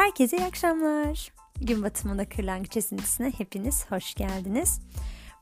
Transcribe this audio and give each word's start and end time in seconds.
Herkese 0.00 0.36
iyi 0.36 0.46
akşamlar. 0.46 1.32
Gün 1.60 1.82
batımında 1.82 2.28
kırlangıç 2.28 2.76
esintisine 2.76 3.32
hepiniz 3.38 3.90
hoş 3.90 4.14
geldiniz. 4.14 4.80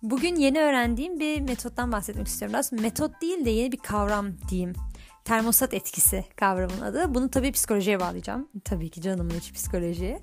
Bugün 0.03 0.37
yeni 0.37 0.61
öğrendiğim 0.61 1.21
bir 1.21 1.41
metottan 1.41 1.93
bahsetmek 1.93 2.27
istiyorum. 2.27 2.57
Aslında 2.59 2.83
metot 2.83 3.23
değil 3.23 3.45
de 3.45 3.51
yeni 3.51 3.73
bir 3.73 3.77
kavram 3.77 4.27
diyeyim. 4.51 4.73
Termostat 5.25 5.75
etkisi 5.75 6.25
kavramın 6.37 6.81
adı. 6.81 7.15
Bunu 7.15 7.31
tabii 7.31 7.53
psikolojiye 7.53 8.01
bağlayacağım. 8.01 8.49
Tabii 8.65 8.91
ki 8.91 9.01
canımın 9.01 9.39
içi 9.39 9.53
psikolojiye. 9.53 10.21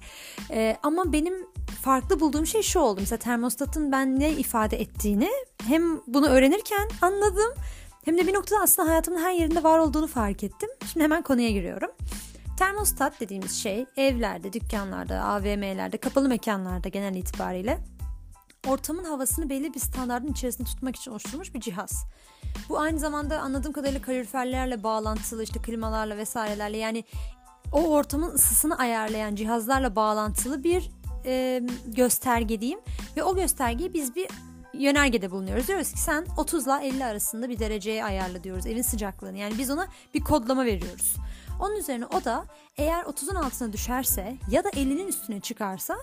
Ee, 0.52 0.78
ama 0.84 1.14
benim 1.14 1.34
farklı 1.82 2.20
bulduğum 2.20 2.48
şey 2.48 2.62
şu 2.62 2.80
oldu. 2.80 3.00
Mesela 3.00 3.20
termostatın 3.20 3.92
ben 3.92 4.20
ne 4.20 4.32
ifade 4.32 4.82
ettiğini 4.82 5.30
hem 5.68 6.02
bunu 6.08 6.28
öğrenirken 6.28 6.90
anladım. 7.02 7.54
Hem 8.06 8.18
de 8.18 8.28
bir 8.28 8.34
noktada 8.34 8.62
aslında 8.62 8.90
hayatımın 8.90 9.22
her 9.22 9.34
yerinde 9.34 9.64
var 9.64 9.80
olduğunu 9.80 10.08
fark 10.08 10.44
ettim. 10.44 10.70
Şimdi 10.86 11.04
hemen 11.04 11.22
konuya 11.22 11.50
giriyorum. 11.50 11.90
Termostat 12.58 13.20
dediğimiz 13.20 13.64
şey 13.64 13.86
evlerde, 13.98 14.54
dükkanlarda, 14.54 15.22
AVM'lerde, 15.24 15.98
kapalı 15.98 16.30
mekanlarda 16.30 16.90
genel 16.90 17.16
itibariyle 17.16 17.80
ortamın 18.68 19.04
havasını 19.04 19.50
belli 19.50 19.74
bir 19.74 19.80
standartın 19.80 20.32
içerisinde 20.32 20.68
tutmak 20.68 20.96
için 20.96 21.12
oluşturulmuş 21.12 21.54
bir 21.54 21.60
cihaz. 21.60 22.06
Bu 22.70 22.80
aynı 22.80 23.00
zamanda 23.00 23.40
anladığım 23.40 23.74
kadarıyla 23.74 24.02
kaloriferlerle 24.02 24.84
bağlantılı 24.84 25.44
işte 25.44 25.62
klimalarla 25.62 26.18
vesairelerle 26.18 26.78
yani 26.78 27.04
o 27.72 27.90
ortamın 27.90 28.30
ısısını 28.30 28.78
ayarlayan 28.78 29.36
cihazlarla 29.36 29.96
bağlantılı 29.96 30.64
bir 30.64 30.92
e, 31.26 31.62
gösterge 31.86 32.62
diyeyim. 32.62 32.80
Ve 33.18 33.24
o 33.24 33.36
göstergeyi 33.36 33.94
biz 33.94 34.16
bir 34.16 34.28
yönergede 34.74 35.32
bulunuyoruz. 35.32 35.68
Diyoruz 35.68 35.92
ki 35.92 36.00
sen 36.00 36.26
30 36.38 36.66
ile 36.66 36.88
50 36.88 37.06
arasında 37.06 37.50
bir 37.50 37.60
dereceye 37.60 38.06
ayarla 38.06 38.44
diyoruz 38.44 38.66
evin 38.66 38.82
sıcaklığını. 38.82 39.38
Yani 39.38 39.58
biz 39.58 39.70
ona 39.70 39.88
bir 40.14 40.22
kodlama 40.22 40.66
veriyoruz. 40.66 41.16
Onun 41.60 41.76
üzerine 41.76 42.06
o 42.06 42.24
da 42.24 42.46
eğer 42.78 43.04
30'un 43.04 43.36
altına 43.36 43.74
düşerse 43.74 44.38
ya 44.52 44.64
da 44.64 44.70
50'nin 44.70 45.08
üstüne 45.08 45.40
çıkarsa 45.40 45.98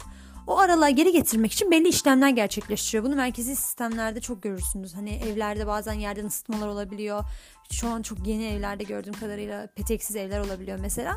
o 0.46 0.58
aralığa 0.58 0.90
geri 0.90 1.12
getirmek 1.12 1.52
için 1.52 1.70
belli 1.70 1.88
işlemler 1.88 2.28
gerçekleştiriyor. 2.28 3.04
Bunu 3.04 3.16
merkezi 3.16 3.56
sistemlerde 3.56 4.20
çok 4.20 4.42
görürsünüz. 4.42 4.94
Hani 4.94 5.10
evlerde 5.10 5.66
bazen 5.66 5.92
yerden 5.92 6.26
ısıtmalar 6.26 6.68
olabiliyor. 6.68 7.24
Şu 7.70 7.88
an 7.88 8.02
çok 8.02 8.26
yeni 8.26 8.44
evlerde 8.44 8.84
gördüğüm 8.84 9.14
kadarıyla 9.14 9.66
peteksiz 9.66 10.16
evler 10.16 10.40
olabiliyor 10.40 10.78
mesela. 10.78 11.16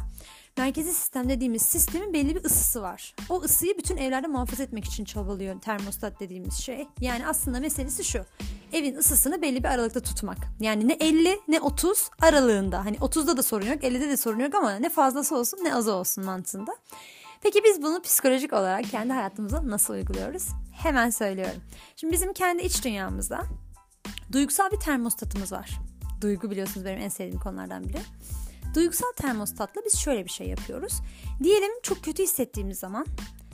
Merkezi 0.57 0.93
sistem 0.93 1.29
dediğimiz 1.29 1.61
sistemin 1.61 2.13
belli 2.13 2.35
bir 2.35 2.43
ısısı 2.43 2.81
var. 2.81 3.15
O 3.29 3.41
ısıyı 3.41 3.77
bütün 3.77 3.97
evlerde 3.97 4.27
muhafaza 4.27 4.63
etmek 4.63 4.85
için 4.85 5.05
çabalıyor 5.05 5.61
termostat 5.61 6.19
dediğimiz 6.19 6.53
şey. 6.53 6.87
Yani 7.01 7.27
aslında 7.27 7.59
meselesi 7.59 8.03
şu. 8.03 8.25
Evin 8.75 8.95
ısısını 8.95 9.41
belli 9.41 9.63
bir 9.63 9.69
aralıkta 9.69 9.99
tutmak. 9.99 10.37
Yani 10.59 10.87
ne 10.87 10.93
50 10.93 11.39
ne 11.47 11.61
30 11.61 12.09
aralığında. 12.21 12.85
Hani 12.85 12.97
30'da 12.97 13.37
da 13.37 13.43
sorun 13.43 13.65
yok 13.65 13.83
50'de 13.83 14.09
de 14.09 14.17
sorun 14.17 14.39
yok 14.39 14.55
ama 14.55 14.71
ne 14.75 14.89
fazlası 14.89 15.35
olsun 15.35 15.59
ne 15.63 15.75
azı 15.75 15.93
olsun 15.93 16.25
mantığında. 16.25 16.75
Peki 17.41 17.61
biz 17.63 17.81
bunu 17.81 18.01
psikolojik 18.01 18.53
olarak 18.53 18.85
kendi 18.91 19.13
hayatımıza 19.13 19.67
nasıl 19.67 19.93
uyguluyoruz? 19.93 20.47
Hemen 20.73 21.09
söylüyorum. 21.09 21.61
Şimdi 21.95 22.13
bizim 22.13 22.33
kendi 22.33 22.63
iç 22.63 22.85
dünyamızda 22.85 23.43
duygusal 24.31 24.71
bir 24.71 24.79
termostatımız 24.79 25.51
var. 25.51 25.79
Duygu 26.21 26.51
biliyorsunuz 26.51 26.85
benim 26.85 27.01
en 27.01 27.09
sevdiğim 27.09 27.39
konulardan 27.39 27.83
biri. 27.83 27.99
Duygusal 28.75 29.11
termostatla 29.15 29.81
biz 29.85 29.99
şöyle 29.99 30.25
bir 30.25 30.29
şey 30.29 30.47
yapıyoruz. 30.47 30.93
Diyelim 31.43 31.71
çok 31.83 32.03
kötü 32.03 32.23
hissettiğimiz 32.23 32.79
zaman 32.79 33.05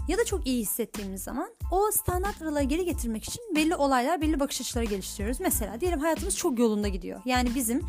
ya 0.08 0.18
da 0.18 0.26
çok 0.26 0.48
iyi 0.48 0.62
hissettiğimiz 0.62 1.24
zaman 1.24 1.50
o 1.72 1.92
standart 1.92 2.42
aralığa 2.42 2.64
geri 2.64 2.86
getirmek 2.86 3.24
için 3.24 3.42
belli 3.56 3.76
olaylar, 3.76 4.22
belli 4.22 4.40
bakış 4.40 4.62
açıları 4.62 4.86
geliştiriyoruz. 4.86 5.40
Mesela 5.40 5.82
diyelim 5.82 6.00
hayatımız 6.00 6.38
çok 6.38 6.60
yolunda 6.60 6.88
gidiyor. 6.88 7.22
Yani 7.26 7.56
bizim 7.56 7.82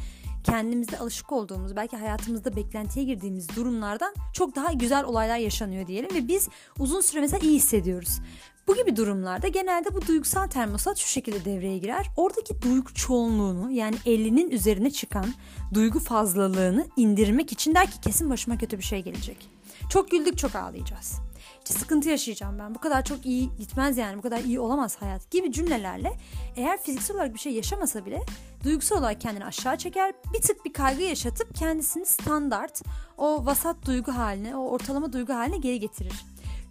kendimizde 0.44 0.98
alışık 0.98 1.32
olduğumuz, 1.32 1.76
belki 1.76 1.96
hayatımızda 1.96 2.56
beklentiye 2.56 3.04
girdiğimiz 3.04 3.56
durumlardan 3.56 4.14
çok 4.32 4.56
daha 4.56 4.72
güzel 4.72 5.04
olaylar 5.04 5.36
yaşanıyor 5.36 5.86
diyelim 5.86 6.14
ve 6.14 6.28
biz 6.28 6.48
uzun 6.78 7.00
süre 7.00 7.20
mesela 7.20 7.46
iyi 7.46 7.56
hissediyoruz. 7.56 8.20
Bu 8.66 8.76
gibi 8.76 8.96
durumlarda 8.96 9.48
genelde 9.48 9.94
bu 9.94 10.06
duygusal 10.06 10.46
termostat 10.46 10.98
şu 10.98 11.08
şekilde 11.08 11.44
devreye 11.44 11.78
girer. 11.78 12.06
Oradaki 12.16 12.62
duygu 12.62 12.94
çoğunluğunu 12.94 13.70
yani 13.70 13.96
50'nin 13.96 14.50
üzerine 14.50 14.90
çıkan 14.90 15.26
duygu 15.74 15.98
fazlalığını 15.98 16.86
indirmek 16.96 17.52
için 17.52 17.74
der 17.74 17.90
ki 17.90 18.00
kesin 18.00 18.30
başıma 18.30 18.58
kötü 18.58 18.78
bir 18.78 18.84
şey 18.84 19.02
gelecek. 19.02 19.51
Çok 19.90 20.10
güldük 20.10 20.38
çok 20.38 20.54
ağlayacağız. 20.54 21.20
İşte 21.64 21.78
sıkıntı 21.78 22.08
yaşayacağım 22.08 22.58
ben. 22.58 22.74
Bu 22.74 22.78
kadar 22.78 23.04
çok 23.04 23.26
iyi 23.26 23.56
gitmez 23.58 23.98
yani. 23.98 24.18
Bu 24.18 24.22
kadar 24.22 24.38
iyi 24.38 24.60
olamaz 24.60 24.96
hayat 25.02 25.30
gibi 25.30 25.52
cümlelerle 25.52 26.12
eğer 26.56 26.82
fiziksel 26.82 27.16
olarak 27.16 27.34
bir 27.34 27.38
şey 27.38 27.52
yaşamasa 27.52 28.06
bile 28.06 28.20
duygusal 28.64 28.98
olarak 28.98 29.20
kendini 29.20 29.44
aşağı 29.44 29.76
çeker. 29.76 30.14
Bir 30.34 30.42
tık 30.42 30.64
bir 30.64 30.72
kaygı 30.72 31.02
yaşatıp 31.02 31.54
kendisini 31.54 32.06
standart 32.06 32.82
o 33.18 33.46
vasat 33.46 33.86
duygu 33.86 34.12
haline, 34.12 34.56
o 34.56 34.68
ortalama 34.68 35.12
duygu 35.12 35.32
haline 35.34 35.58
geri 35.58 35.80
getirir. 35.80 36.24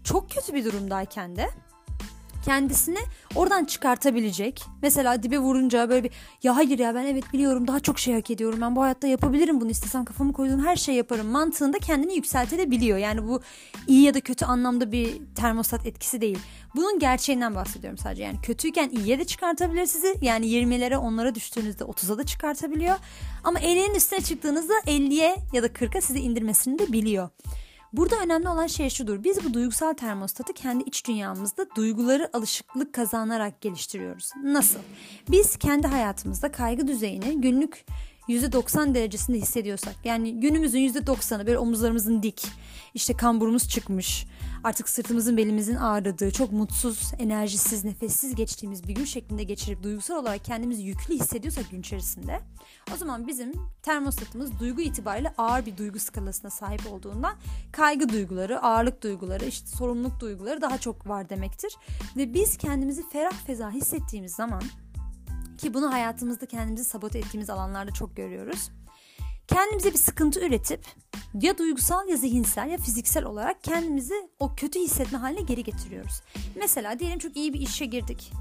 Çok 0.04 0.32
kötü 0.32 0.54
bir 0.54 0.66
durumdayken 0.66 1.36
de 1.36 1.50
kendisini 2.46 3.00
oradan 3.36 3.66
çıkartabilecek. 3.66 4.64
Mesela 4.82 5.24
dibe 5.24 5.40
vurunca 5.40 5.90
böyle 5.90 6.04
bir 6.04 6.12
ya 6.44 6.56
hayır 6.56 6.80
ya 6.80 6.96
ben 6.96 7.06
evet 7.06 7.24
biliyorum 7.34 7.68
daha 7.68 7.80
çok 7.80 8.00
şey 8.00 8.14
hak 8.14 8.32
ediyorum. 8.32 8.60
Ben 8.62 8.76
bu 8.76 8.82
hayatta 8.82 9.08
yapabilirim 9.08 9.62
bunu 9.62 9.70
istesem 9.70 10.06
kafamı 10.06 10.34
koyduğum 10.34 10.66
her 10.66 10.76
şeyi 10.76 10.98
yaparım 10.98 11.28
mantığında 11.28 11.80
kendini 11.80 12.16
yükseltebiliyor. 12.16 12.98
Yani 12.98 13.28
bu 13.28 13.42
iyi 13.88 14.04
ya 14.04 14.14
da 14.14 14.22
kötü 14.22 14.46
anlamda 14.46 14.92
bir 14.92 15.22
termostat 15.36 15.86
etkisi 15.86 16.22
değil. 16.22 16.40
Bunun 16.76 17.00
gerçeğinden 17.00 17.56
bahsediyorum 17.56 17.98
sadece. 17.98 18.24
Yani 18.24 18.42
kötüyken 18.42 18.90
iyiye 18.90 19.20
de 19.20 19.26
çıkartabilir 19.26 19.86
sizi. 19.86 20.16
Yani 20.22 20.46
20'lere 20.46 20.96
onlara 20.96 21.36
düştüğünüzde 21.36 21.84
30'a 21.84 22.18
da 22.18 22.24
çıkartabiliyor. 22.24 22.96
Ama 23.44 23.60
50'nin 23.60 23.96
üstüne 23.96 24.22
çıktığınızda 24.22 24.74
50'ye 24.74 25.36
ya 25.54 25.64
da 25.64 25.68
40'a 25.68 26.02
sizi 26.02 26.20
indirmesini 26.20 26.80
de 26.80 26.94
biliyor. 26.94 27.30
Burada 27.94 28.16
önemli 28.20 28.50
olan 28.50 28.68
şey 28.68 28.90
şudur. 28.90 29.24
Biz 29.24 29.46
bu 29.46 29.54
duygusal 29.54 29.94
termostatı 29.94 30.54
kendi 30.54 30.84
iç 30.84 31.08
dünyamızda 31.08 31.66
duyguları 31.76 32.30
alışıklık 32.34 32.94
kazanarak 32.94 33.62
geliştiriyoruz. 33.62 34.32
Nasıl? 34.44 34.80
Biz 35.32 35.58
kendi 35.58 35.88
hayatımızda 35.88 36.52
kaygı 36.52 36.88
düzeyini 36.88 37.42
günlük 37.42 37.86
%90 38.30 38.94
derecesinde 38.94 39.38
hissediyorsak 39.38 39.96
yani 40.04 40.40
günümüzün 40.40 40.80
%90'ı 40.80 41.48
böyle 41.48 41.60
omuzlarımızın 41.60 42.24
dik 42.24 42.48
işte 42.94 43.18
kamburumuz 43.18 43.70
çıkmış 43.70 44.26
artık 44.64 44.90
sırtımızın 44.90 45.38
belimizin 45.38 45.76
ağrıdığı 45.76 46.32
çok 46.32 46.52
mutsuz 46.52 47.12
enerjisiz 47.20 47.84
nefessiz 47.84 48.36
geçtiğimiz 48.36 48.88
bir 48.88 48.96
gün 48.96 49.06
şeklinde 49.06 49.44
geçirip 49.44 49.84
duygusal 49.84 50.16
olarak 50.16 50.46
kendimizi 50.46 50.84
yüklü 50.84 51.16
hissediyorsak 51.16 51.72
gün 51.72 51.80
içerisinde 51.80 52.40
o 52.94 52.98
zaman 52.98 53.28
bizim 53.28 53.54
termostatımız 53.84 54.60
duygu 54.60 54.82
itibariyle 54.82 55.34
ağır 55.38 55.66
bir 55.66 55.78
duygu 55.78 56.00
skalasına 56.00 56.52
sahip 56.52 56.92
olduğundan 56.92 57.36
kaygı 57.72 58.10
duyguları 58.10 58.62
ağırlık 58.62 59.04
duyguları 59.04 59.46
işte 59.46 59.68
sorumluluk 59.68 60.20
duyguları 60.20 60.62
daha 60.62 60.78
çok 60.78 61.08
var 61.08 61.30
demektir 61.30 61.76
ve 62.18 62.34
biz 62.34 62.58
kendimizi 62.58 63.10
ferah 63.10 63.46
feza 63.46 63.72
hissettiğimiz 63.72 64.36
zaman 64.36 64.64
ki 65.58 65.74
bunu 65.74 65.94
hayatımızda 65.94 66.46
kendimizi 66.46 66.84
sabote 66.84 67.20
ettiğimiz 67.20 67.50
alanlarda 67.50 67.92
çok 67.92 68.16
görüyoruz. 68.16 68.72
Kendimize 69.54 69.94
bir 69.94 69.98
sıkıntı 69.98 70.40
üretip 70.40 70.86
ya 71.42 71.58
duygusal 71.58 72.08
ya 72.08 72.18
zihinsel 72.18 72.70
ya 72.70 72.78
fiziksel 72.78 73.26
olarak 73.26 73.64
kendimizi 73.64 74.30
o 74.40 74.56
kötü 74.56 74.80
hissetme 74.80 75.18
haline 75.18 75.42
geri 75.42 75.64
getiriyoruz. 75.64 76.22
Mesela 76.56 77.00
diyelim 77.00 77.20
çok 77.20 77.38
iyi 77.38 77.54
bir 77.54 77.62
işe 77.62 77.86
girdik. 77.86 78.32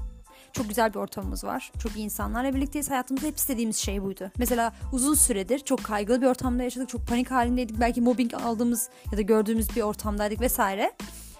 Çok 0.53 0.69
güzel 0.69 0.93
bir 0.93 0.99
ortamımız 0.99 1.43
var. 1.43 1.71
Çok 1.83 1.95
iyi 1.95 2.05
insanlarla 2.05 2.55
birlikteyiz. 2.55 2.89
Hayatımızda 2.89 3.27
hep 3.27 3.37
istediğimiz 3.37 3.77
şey 3.77 4.03
buydu. 4.03 4.31
Mesela 4.37 4.73
uzun 4.93 5.13
süredir 5.13 5.59
çok 5.59 5.83
kaygılı 5.83 6.21
bir 6.21 6.27
ortamda 6.27 6.63
yaşadık. 6.63 6.89
Çok 6.89 7.07
panik 7.07 7.31
halindeydik. 7.31 7.79
Belki 7.79 8.01
mobbing 8.01 8.33
aldığımız 8.33 8.89
ya 9.11 9.17
da 9.17 9.21
gördüğümüz 9.21 9.75
bir 9.75 9.81
ortamdaydık 9.81 10.41
vesaire. 10.41 10.91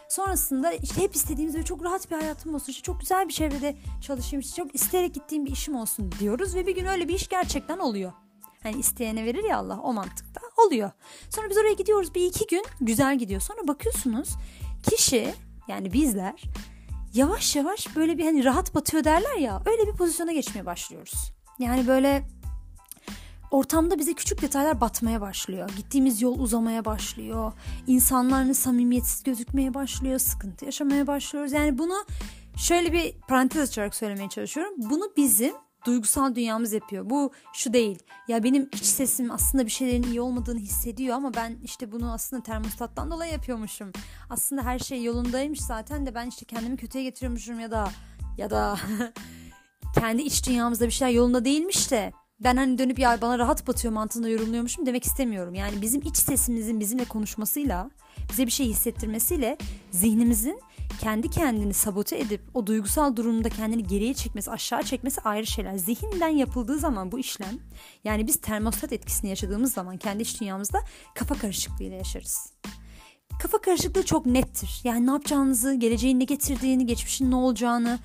Sonrasında 0.09 0.71
işte 0.71 1.01
hep 1.01 1.15
istediğimiz 1.15 1.55
ve 1.55 1.63
çok 1.63 1.83
rahat 1.83 2.11
bir 2.11 2.15
hayatım 2.15 2.55
olsun. 2.55 2.71
İşte 2.71 2.83
çok 2.83 2.99
güzel 2.99 3.27
bir 3.27 3.33
çevrede 3.33 3.75
çalışayım. 4.01 4.41
İşte 4.41 4.55
çok 4.55 4.75
isteyerek 4.75 5.13
gittiğim 5.13 5.45
bir 5.45 5.51
işim 5.51 5.75
olsun 5.75 6.11
diyoruz. 6.19 6.55
Ve 6.55 6.67
bir 6.67 6.75
gün 6.75 6.85
öyle 6.85 7.07
bir 7.07 7.13
iş 7.13 7.27
gerçekten 7.27 7.77
oluyor. 7.77 8.11
Hani 8.63 8.79
isteyene 8.79 9.25
verir 9.25 9.43
ya 9.43 9.57
Allah 9.57 9.79
o 9.83 9.93
mantıkta 9.93 10.41
oluyor. 10.67 10.91
Sonra 11.29 11.49
biz 11.49 11.57
oraya 11.57 11.73
gidiyoruz 11.73 12.15
bir 12.15 12.25
iki 12.25 12.47
gün 12.47 12.63
güzel 12.81 13.17
gidiyor. 13.17 13.41
Sonra 13.41 13.67
bakıyorsunuz 13.67 14.29
kişi 14.89 15.33
yani 15.67 15.93
bizler 15.93 16.43
yavaş 17.13 17.55
yavaş 17.55 17.95
böyle 17.95 18.17
bir 18.17 18.25
hani 18.25 18.45
rahat 18.45 18.75
batıyor 18.75 19.03
derler 19.03 19.35
ya 19.35 19.61
öyle 19.65 19.87
bir 19.87 19.97
pozisyona 19.97 20.31
geçmeye 20.31 20.65
başlıyoruz. 20.65 21.31
Yani 21.59 21.87
böyle 21.87 22.23
ortamda 23.51 23.99
bize 23.99 24.13
küçük 24.13 24.41
detaylar 24.41 24.81
batmaya 24.81 25.21
başlıyor. 25.21 25.69
Gittiğimiz 25.77 26.21
yol 26.21 26.39
uzamaya 26.39 26.85
başlıyor. 26.85 27.53
İnsanların 27.87 28.53
samimiyetsiz 28.53 29.23
gözükmeye 29.23 29.73
başlıyor. 29.73 30.19
Sıkıntı 30.19 30.65
yaşamaya 30.65 31.07
başlıyoruz. 31.07 31.51
Yani 31.51 31.77
bunu 31.77 32.05
şöyle 32.57 32.93
bir 32.93 33.13
parantez 33.27 33.69
açarak 33.69 33.95
söylemeye 33.95 34.29
çalışıyorum. 34.29 34.73
Bunu 34.77 35.13
bizim 35.17 35.53
duygusal 35.85 36.35
dünyamız 36.35 36.73
yapıyor. 36.73 37.09
Bu 37.09 37.31
şu 37.53 37.73
değil. 37.73 37.99
Ya 38.27 38.43
benim 38.43 38.69
iç 38.73 38.85
sesim 38.85 39.31
aslında 39.31 39.65
bir 39.65 39.71
şeylerin 39.71 40.03
iyi 40.03 40.21
olmadığını 40.21 40.59
hissediyor 40.59 41.15
ama 41.15 41.33
ben 41.33 41.57
işte 41.63 41.91
bunu 41.91 42.13
aslında 42.13 42.43
termostattan 42.43 43.11
dolayı 43.11 43.31
yapıyormuşum. 43.31 43.91
Aslında 44.29 44.63
her 44.63 44.79
şey 44.79 45.03
yolundaymış 45.03 45.61
zaten 45.61 46.05
de 46.05 46.15
ben 46.15 46.27
işte 46.27 46.45
kendimi 46.45 46.77
kötüye 46.77 47.03
getiriyormuşum 47.03 47.59
ya 47.59 47.71
da 47.71 47.91
ya 48.37 48.49
da 48.49 48.79
kendi 49.99 50.21
iç 50.21 50.47
dünyamızda 50.47 50.85
bir 50.85 50.91
şeyler 50.91 51.13
yolunda 51.13 51.45
değilmiş 51.45 51.91
de 51.91 52.13
ben 52.43 52.57
hani 52.57 52.77
dönüp 52.77 52.99
ya 52.99 53.21
bana 53.21 53.39
rahat 53.39 53.67
batıyor 53.67 53.93
mantığında 53.93 54.29
yorumluyormuşum 54.29 54.85
demek 54.85 55.05
istemiyorum. 55.05 55.53
Yani 55.53 55.81
bizim 55.81 56.01
iç 56.01 56.17
sesimizin 56.17 56.79
bizimle 56.79 57.05
konuşmasıyla 57.05 57.89
bize 58.31 58.45
bir 58.45 58.51
şey 58.51 58.65
hissettirmesiyle 58.67 59.57
zihnimizin 59.91 60.61
kendi 60.99 61.29
kendini 61.29 61.73
sabote 61.73 62.19
edip 62.19 62.41
o 62.53 62.67
duygusal 62.67 63.15
durumda 63.15 63.49
kendini 63.49 63.83
geriye 63.83 64.13
çekmesi, 64.13 64.51
aşağı 64.51 64.83
çekmesi 64.83 65.21
ayrı 65.21 65.47
şeyler. 65.47 65.77
Zihinden 65.77 66.29
yapıldığı 66.29 66.79
zaman 66.79 67.11
bu 67.11 67.19
işlem 67.19 67.59
yani 68.03 68.27
biz 68.27 68.35
termostat 68.35 68.93
etkisini 68.93 69.29
yaşadığımız 69.29 69.73
zaman 69.73 69.97
kendi 69.97 70.23
iç 70.23 70.41
dünyamızda 70.41 70.79
kafa 71.15 71.35
karışıklığıyla 71.35 71.97
yaşarız. 71.97 72.53
Kafa 73.41 73.61
karışıklığı 73.61 74.05
çok 74.05 74.25
nettir. 74.25 74.81
Yani 74.83 75.07
ne 75.07 75.11
yapacağınızı, 75.11 75.73
geleceğin 75.73 76.19
ne 76.19 76.23
getirdiğini, 76.23 76.85
geçmişin 76.85 77.31
ne 77.31 77.35
olacağını, 77.35 77.99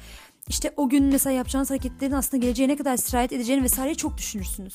işte 0.49 0.75
o 0.77 0.88
gün 0.88 1.05
mesela 1.05 1.37
yapacağınız 1.37 1.71
hareketlerin 1.71 2.12
aslında 2.12 2.43
geleceğe 2.43 2.69
ne 2.69 2.77
kadar 2.77 2.97
sirayet 2.97 3.33
edeceğini 3.33 3.62
vesaire 3.62 3.94
çok 3.94 4.19
düşünürsünüz. 4.19 4.75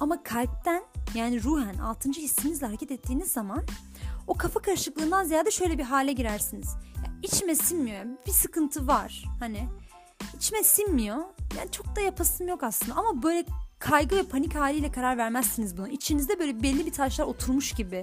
Ama 0.00 0.22
kalpten 0.22 0.82
yani 1.14 1.42
ruhen 1.42 1.74
altıncı 1.74 2.20
hissinizle 2.20 2.66
hareket 2.66 2.90
ettiğiniz 2.90 3.32
zaman 3.32 3.62
o 4.26 4.34
kafa 4.34 4.60
karışıklığından 4.60 5.24
ziyade 5.24 5.50
şöyle 5.50 5.78
bir 5.78 5.82
hale 5.82 6.12
girersiniz. 6.12 6.68
İçime 7.22 7.54
sinmiyor. 7.54 8.04
Bir 8.26 8.32
sıkıntı 8.32 8.86
var. 8.86 9.24
Hani 9.40 9.68
içime 10.36 10.62
sinmiyor. 10.62 11.18
Yani 11.58 11.70
çok 11.70 11.96
da 11.96 12.00
yapasım 12.00 12.48
yok 12.48 12.62
aslında 12.62 12.94
ama 12.94 13.22
böyle 13.22 13.44
kaygı 13.78 14.16
ve 14.16 14.22
panik 14.22 14.54
haliyle 14.54 14.92
karar 14.92 15.18
vermezsiniz 15.18 15.76
buna. 15.76 15.88
İçinizde 15.88 16.38
böyle 16.38 16.62
belli 16.62 16.86
bir 16.86 16.92
taşlar 16.92 17.24
oturmuş 17.24 17.72
gibi 17.72 18.02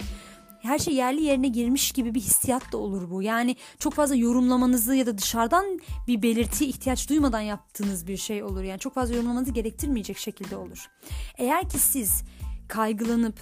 her 0.62 0.80
şey 0.80 0.94
yerli 0.94 1.24
yerine 1.24 1.48
girmiş 1.48 1.92
gibi 1.92 2.16
bir 2.16 2.20
hissiyat 2.20 2.72
da 2.72 2.78
olur 2.78 3.10
bu. 3.10 3.22
Yani 3.22 3.56
çok 3.80 3.94
fazla 3.94 4.16
yorumlamanızı 4.16 4.96
ya 4.96 5.06
da 5.06 5.18
dışarıdan 5.18 5.80
bir 6.08 6.22
belirtiye 6.22 6.70
ihtiyaç 6.70 7.10
duymadan 7.10 7.42
yaptığınız 7.42 8.08
bir 8.08 8.18
şey 8.18 8.44
olur. 8.44 8.64
Yani 8.64 8.80
çok 8.80 8.94
fazla 8.94 9.16
yorumlamanızı 9.16 9.52
gerektirmeyecek 9.52 10.18
şekilde 10.18 10.58
olur. 10.58 10.90
Eğer 11.38 11.70
ki 11.70 11.80
siz 11.80 12.24
kaygılanıp 12.68 13.40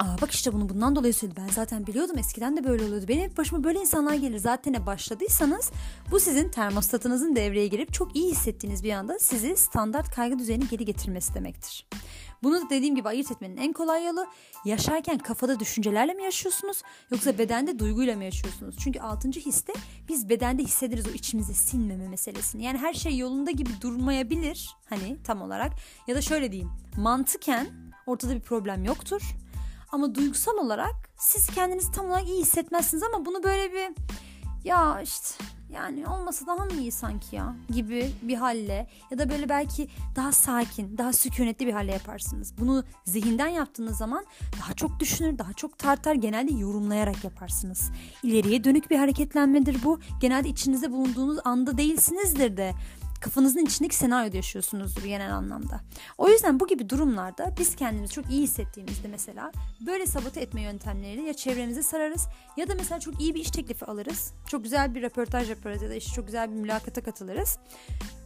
Aa 0.00 0.20
bak 0.22 0.30
işte 0.30 0.52
bunu 0.52 0.68
bundan 0.68 0.96
dolayı 0.96 1.14
söyledi. 1.14 1.40
Ben 1.46 1.48
zaten 1.48 1.86
biliyordum 1.86 2.18
eskiden 2.18 2.56
de 2.56 2.64
böyle 2.64 2.84
oluyordu. 2.84 3.08
Benim 3.08 3.22
hep 3.22 3.38
başıma 3.38 3.64
böyle 3.64 3.80
insanlar 3.80 4.14
gelir. 4.14 4.38
Zaten 4.38 4.86
başladıysanız 4.86 5.70
bu 6.10 6.20
sizin 6.20 6.48
termostatınızın 6.48 7.36
devreye 7.36 7.66
girip 7.66 7.92
çok 7.92 8.16
iyi 8.16 8.30
hissettiğiniz 8.30 8.84
bir 8.84 8.92
anda 8.92 9.18
sizi 9.18 9.56
standart 9.56 10.14
kaygı 10.14 10.38
düzeyine 10.38 10.64
geri 10.70 10.84
getirmesi 10.84 11.34
demektir. 11.34 11.86
Bunu 12.42 12.56
da 12.56 12.70
dediğim 12.70 12.96
gibi 12.96 13.08
ayırt 13.08 13.30
etmenin 13.30 13.56
en 13.56 13.72
kolay 13.72 14.06
yolu 14.06 14.26
yaşarken 14.64 15.18
kafada 15.18 15.60
düşüncelerle 15.60 16.14
mi 16.14 16.22
yaşıyorsunuz 16.22 16.82
yoksa 17.10 17.38
bedende 17.38 17.78
duyguyla 17.78 18.16
mı 18.16 18.24
yaşıyorsunuz? 18.24 18.76
Çünkü 18.78 19.00
altıncı 19.00 19.40
histe 19.40 19.72
biz 20.08 20.28
bedende 20.28 20.62
hissederiz 20.62 21.06
o 21.08 21.10
içimize 21.10 21.54
sinmeme 21.54 22.08
meselesini. 22.08 22.64
Yani 22.64 22.78
her 22.78 22.94
şey 22.94 23.18
yolunda 23.18 23.50
gibi 23.50 23.70
durmayabilir 23.80 24.76
hani 24.88 25.22
tam 25.24 25.42
olarak 25.42 25.72
ya 26.06 26.16
da 26.16 26.22
şöyle 26.22 26.52
diyeyim 26.52 26.70
mantıken 26.96 27.92
ortada 28.06 28.34
bir 28.34 28.40
problem 28.40 28.84
yoktur. 28.84 29.22
Ama 29.92 30.14
duygusal 30.14 30.56
olarak 30.56 30.94
siz 31.18 31.46
kendinizi 31.46 31.92
tam 31.92 32.06
olarak 32.06 32.28
iyi 32.28 32.40
hissetmezsiniz 32.40 33.02
ama 33.02 33.26
bunu 33.26 33.42
böyle 33.42 33.72
bir 33.72 33.94
ya 34.64 35.00
işte 35.02 35.44
yani 35.74 36.06
olmasa 36.06 36.46
daha 36.46 36.64
mı 36.64 36.72
iyi 36.80 36.92
sanki 36.92 37.36
ya 37.36 37.54
gibi 37.70 38.10
bir 38.22 38.34
halle 38.34 38.90
ya 39.10 39.18
da 39.18 39.30
böyle 39.30 39.48
belki 39.48 39.88
daha 40.16 40.32
sakin, 40.32 40.98
daha 40.98 41.12
sükunetli 41.12 41.66
bir 41.66 41.72
halle 41.72 41.92
yaparsınız. 41.92 42.54
Bunu 42.58 42.84
zihinden 43.04 43.48
yaptığınız 43.48 43.96
zaman 43.96 44.24
daha 44.60 44.74
çok 44.74 45.00
düşünür, 45.00 45.38
daha 45.38 45.52
çok 45.52 45.78
tartar, 45.78 46.14
genelde 46.14 46.54
yorumlayarak 46.54 47.24
yaparsınız. 47.24 47.90
İleriye 48.22 48.64
dönük 48.64 48.90
bir 48.90 48.98
hareketlenmedir 48.98 49.84
bu. 49.84 50.00
Genelde 50.20 50.48
içinizde 50.48 50.92
bulunduğunuz 50.92 51.38
anda 51.44 51.78
değilsinizdir 51.78 52.56
de 52.56 52.72
kafanızın 53.20 53.64
içindeki 53.64 53.96
senaryoda 53.96 54.36
yaşıyorsunuzdur 54.36 55.02
genel 55.02 55.34
anlamda. 55.34 55.80
O 56.18 56.28
yüzden 56.28 56.60
bu 56.60 56.66
gibi 56.66 56.90
durumlarda 56.90 57.54
biz 57.58 57.76
kendimizi 57.76 58.12
çok 58.12 58.30
iyi 58.30 58.42
hissettiğimizde 58.42 59.08
mesela 59.08 59.52
böyle 59.86 60.06
sabote 60.06 60.40
etme 60.40 60.62
yöntemleriyle 60.62 61.22
ya 61.22 61.34
çevremizi 61.34 61.82
sararız 61.82 62.28
ya 62.56 62.68
da 62.68 62.74
mesela 62.74 63.00
çok 63.00 63.20
iyi 63.20 63.34
bir 63.34 63.40
iş 63.40 63.50
teklifi 63.50 63.84
alırız. 63.84 64.32
Çok 64.46 64.64
güzel 64.64 64.94
bir 64.94 65.02
röportaj 65.02 65.50
yaparız 65.50 65.82
ya 65.82 65.90
da 65.90 65.94
işte 65.94 66.12
çok 66.12 66.26
güzel 66.26 66.50
bir 66.50 66.56
mülakata 66.56 67.02
katılırız. 67.02 67.58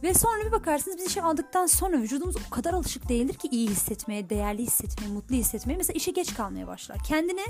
Ve 0.03 0.13
sonra 0.13 0.45
bir 0.45 0.51
bakarsınız 0.51 0.97
biz 0.97 1.05
işe 1.05 1.21
aldıktan 1.21 1.65
sonra 1.65 1.97
vücudumuz 1.97 2.35
o 2.47 2.49
kadar 2.49 2.73
alışık 2.73 3.09
değildir 3.09 3.33
ki 3.33 3.47
iyi 3.51 3.69
hissetmeye, 3.69 4.29
değerli 4.29 4.63
hissetmeye, 4.63 5.13
mutlu 5.13 5.35
hissetmeye. 5.35 5.77
Mesela 5.77 5.97
işe 5.97 6.11
geç 6.11 6.33
kalmaya 6.33 6.67
başlar. 6.67 6.97
Kendini 7.07 7.45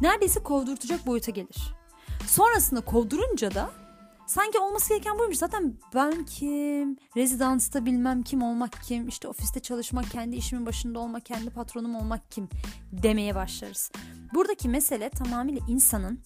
neredeyse 0.00 0.42
kovdurtacak 0.42 1.06
boyuta 1.06 1.30
gelir. 1.30 1.74
Sonrasında 2.26 2.80
kovdurunca 2.80 3.54
da 3.54 3.70
Sanki 4.26 4.58
olması 4.58 4.88
gereken 4.88 5.18
buymuş. 5.18 5.36
Zaten 5.36 5.74
ben 5.94 6.24
kim, 6.24 6.96
rezidansta 7.16 7.84
bilmem 7.84 8.22
kim 8.22 8.42
olmak 8.42 8.82
kim, 8.82 9.08
işte 9.08 9.28
ofiste 9.28 9.60
çalışmak, 9.60 10.10
kendi 10.10 10.36
işimin 10.36 10.66
başında 10.66 10.98
olmak, 10.98 11.26
kendi 11.26 11.50
patronum 11.50 11.94
olmak 11.94 12.30
kim 12.30 12.48
demeye 12.92 13.34
başlarız. 13.34 13.90
Buradaki 14.34 14.68
mesele 14.68 15.08
tamamıyla 15.08 15.60
insanın 15.68 16.20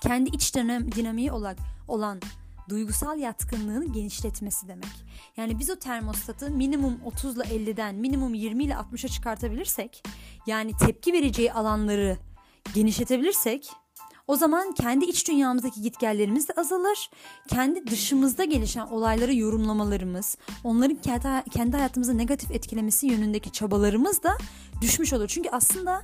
kendi 0.00 0.30
iç 0.30 0.54
dinamiği 0.54 1.32
olan, 1.32 1.56
olan 1.88 2.20
duygusal 2.68 3.18
yatkınlığını 3.18 3.92
genişletmesi 3.92 4.68
demek. 4.68 5.04
Yani 5.36 5.58
biz 5.58 5.70
o 5.70 5.76
termostatı 5.76 6.50
minimum 6.50 7.00
30 7.04 7.36
ile 7.36 7.42
50'den 7.42 7.94
minimum 7.94 8.34
20 8.34 8.64
ile 8.64 8.72
60'a 8.72 9.08
çıkartabilirsek 9.08 10.02
yani 10.46 10.72
tepki 10.76 11.12
vereceği 11.12 11.52
alanları 11.52 12.18
genişletebilirsek 12.74 13.70
o 14.28 14.36
zaman 14.36 14.72
kendi 14.72 15.04
iç 15.04 15.28
dünyamızdaki 15.28 15.82
gitgellerimiz 15.82 16.48
de 16.48 16.52
azalır. 16.56 17.10
Kendi 17.48 17.86
dışımızda 17.86 18.44
gelişen 18.44 18.86
olayları 18.86 19.34
yorumlamalarımız, 19.34 20.36
onların 20.64 20.96
kendi 21.50 21.76
hayatımızı 21.76 22.18
negatif 22.18 22.50
etkilemesi 22.50 23.06
yönündeki 23.06 23.52
çabalarımız 23.52 24.22
da 24.22 24.36
düşmüş 24.80 25.12
olur. 25.12 25.28
Çünkü 25.28 25.48
aslında 25.50 26.02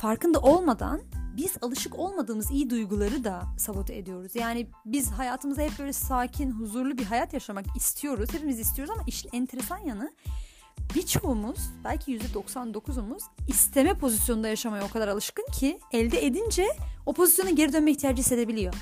farkında 0.00 0.40
olmadan 0.40 1.00
biz 1.36 1.56
alışık 1.62 1.98
olmadığımız 1.98 2.50
iyi 2.50 2.70
duyguları 2.70 3.24
da 3.24 3.42
sabote 3.58 3.96
ediyoruz. 3.96 4.34
Yani 4.34 4.66
biz 4.86 5.10
hayatımızda 5.10 5.62
hep 5.62 5.78
böyle 5.78 5.92
sakin, 5.92 6.50
huzurlu 6.50 6.98
bir 6.98 7.04
hayat 7.04 7.32
yaşamak 7.32 7.76
istiyoruz. 7.76 8.30
Hepimiz 8.32 8.60
istiyoruz 8.60 8.94
ama 8.94 9.04
işin 9.06 9.30
enteresan 9.32 9.78
yanı 9.78 10.12
birçoğumuz 10.94 11.58
belki 11.84 12.18
%99'umuz 12.18 13.22
isteme 13.48 13.94
pozisyonunda 13.94 14.48
yaşamaya 14.48 14.84
o 14.84 14.88
kadar 14.88 15.08
alışkın 15.08 15.46
ki 15.52 15.78
elde 15.92 16.26
edince 16.26 16.66
o 17.06 17.12
pozisyona 17.12 17.50
geri 17.50 17.72
dönme 17.72 17.90
ihtiyacı 17.90 18.22
hissedebiliyor. 18.22 18.74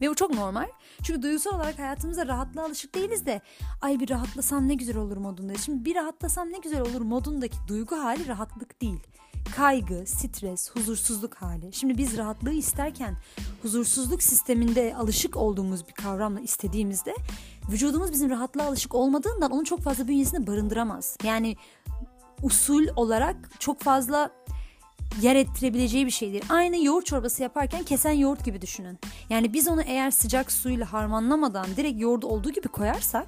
Ve 0.00 0.10
bu 0.10 0.14
çok 0.14 0.34
normal. 0.34 0.68
Çünkü 1.02 1.22
duygusal 1.22 1.56
olarak 1.56 1.78
hayatımızda 1.78 2.26
rahatlığa 2.26 2.64
alışık 2.64 2.94
değiliz 2.94 3.26
de 3.26 3.40
ay 3.82 4.00
bir 4.00 4.10
rahatlasam 4.10 4.68
ne 4.68 4.74
güzel 4.74 4.96
olur 4.96 5.16
modunda. 5.16 5.54
Şimdi 5.54 5.84
bir 5.84 5.94
rahatlasam 5.94 6.48
ne 6.48 6.58
güzel 6.58 6.80
olur 6.80 7.00
modundaki 7.00 7.56
duygu 7.68 7.96
hali 7.96 8.28
rahatlık 8.28 8.82
değil. 8.82 9.00
Kaygı, 9.56 10.04
stres, 10.06 10.70
huzursuzluk 10.70 11.34
hali. 11.34 11.72
Şimdi 11.72 11.98
biz 11.98 12.16
rahatlığı 12.16 12.52
isterken 12.52 13.16
huzursuzluk 13.62 14.22
sisteminde 14.22 14.94
alışık 14.96 15.36
olduğumuz 15.36 15.88
bir 15.88 15.92
kavramla 15.92 16.40
istediğimizde 16.40 17.14
vücudumuz 17.72 18.12
bizim 18.12 18.30
rahatlığa 18.30 18.66
alışık 18.66 18.94
olmadığından 18.94 19.50
onu 19.50 19.64
çok 19.64 19.80
fazla 19.80 20.08
bünyesinde 20.08 20.46
barındıramaz. 20.46 21.16
Yani 21.24 21.56
usul 22.42 22.86
olarak 22.96 23.36
çok 23.58 23.80
fazla 23.80 24.30
yer 25.22 25.36
ettirebileceği 25.36 26.06
bir 26.06 26.10
şeydir. 26.10 26.42
Aynı 26.48 26.84
yoğurt 26.84 27.06
çorbası 27.06 27.42
yaparken 27.42 27.84
kesen 27.84 28.12
yoğurt 28.12 28.44
gibi 28.44 28.60
düşünün. 28.60 28.98
Yani 29.30 29.52
biz 29.52 29.68
onu 29.68 29.82
eğer 29.82 30.10
sıcak 30.10 30.52
suyla 30.52 30.92
harmanlamadan 30.92 31.66
direkt 31.76 32.00
yoğurdu 32.00 32.26
olduğu 32.26 32.50
gibi 32.50 32.68
koyarsak 32.68 33.26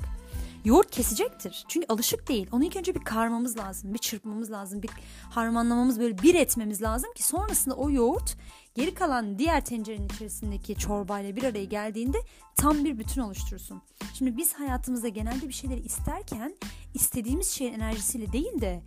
yoğurt 0.65 0.91
kesecektir. 0.91 1.65
Çünkü 1.69 1.87
alışık 1.89 2.29
değil. 2.29 2.47
Onu 2.53 2.65
ilk 2.65 2.77
önce 2.77 2.95
bir 2.95 3.01
karmamız 3.01 3.59
lazım, 3.59 3.95
bir 3.95 3.99
çırpmamız 3.99 4.51
lazım, 4.51 4.83
bir 4.83 4.91
harmanlamamız 5.31 6.01
böyle 6.01 6.19
bir 6.19 6.35
etmemiz 6.35 6.83
lazım 6.83 7.13
ki 7.13 7.23
sonrasında 7.23 7.75
o 7.75 7.91
yoğurt 7.91 8.37
geri 8.75 8.95
kalan 8.95 9.39
diğer 9.39 9.65
tencerenin 9.65 10.09
içerisindeki 10.09 10.75
çorbayla 10.75 11.37
bir 11.37 11.43
araya 11.43 11.65
geldiğinde 11.65 12.19
tam 12.57 12.85
bir 12.85 12.99
bütün 12.99 13.21
oluşturursun. 13.21 13.83
Şimdi 14.15 14.37
biz 14.37 14.55
hayatımızda 14.55 15.09
genelde 15.09 15.49
bir 15.49 15.53
şeyleri 15.53 15.81
isterken 15.81 16.57
istediğimiz 16.95 17.51
şeyin 17.51 17.73
enerjisiyle 17.73 18.33
değil 18.33 18.61
de 18.61 18.83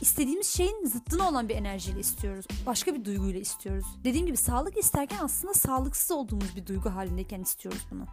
istediğimiz 0.00 0.46
şeyin 0.46 0.86
zıttına 0.86 1.28
olan 1.28 1.48
bir 1.48 1.54
enerjiyle 1.54 2.00
istiyoruz. 2.00 2.46
Başka 2.66 2.94
bir 2.94 3.04
duyguyla 3.04 3.40
istiyoruz. 3.40 3.86
Dediğim 4.04 4.26
gibi 4.26 4.36
sağlık 4.36 4.76
isterken 4.76 5.18
aslında 5.22 5.54
sağlıksız 5.54 6.10
olduğumuz 6.10 6.56
bir 6.56 6.66
duygu 6.66 6.90
halindeyken 6.90 7.40
istiyoruz 7.40 7.86
bunu. 7.90 8.06